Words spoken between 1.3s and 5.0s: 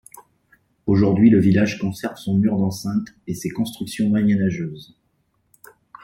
village conserve son mur d'enceinte et ses constructions moyenâgeuses.